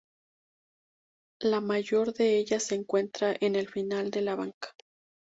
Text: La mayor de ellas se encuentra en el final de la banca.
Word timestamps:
La 1.41 1.61
mayor 1.61 2.11
de 2.15 2.39
ellas 2.39 2.63
se 2.63 2.73
encuentra 2.73 3.35
en 3.39 3.55
el 3.55 3.67
final 3.67 4.09
de 4.09 4.21
la 4.23 4.33
banca. 4.35 4.71